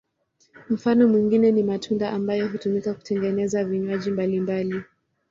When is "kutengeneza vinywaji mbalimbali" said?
2.93-4.81